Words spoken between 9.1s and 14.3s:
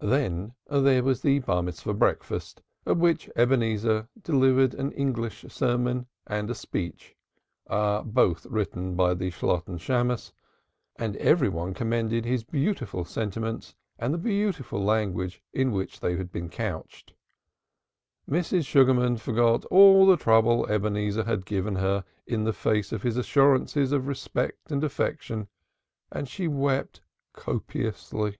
the Shalotten Shammos, and everybody commended the boy's beautiful sentiments and the